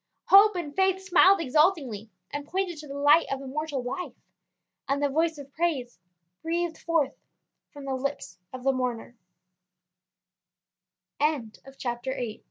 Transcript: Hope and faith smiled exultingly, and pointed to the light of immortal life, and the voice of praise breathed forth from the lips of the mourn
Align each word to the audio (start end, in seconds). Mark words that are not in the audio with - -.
Hope 0.25 0.55
and 0.55 0.75
faith 0.75 0.99
smiled 0.99 1.39
exultingly, 1.39 2.09
and 2.31 2.47
pointed 2.47 2.79
to 2.79 2.87
the 2.87 2.97
light 2.97 3.27
of 3.31 3.39
immortal 3.39 3.83
life, 3.83 4.15
and 4.89 4.99
the 5.01 5.09
voice 5.09 5.37
of 5.37 5.53
praise 5.53 5.99
breathed 6.41 6.79
forth 6.79 7.13
from 7.69 7.85
the 7.85 7.93
lips 7.93 8.39
of 8.51 8.63
the 8.63 8.71
mourn 8.71 9.15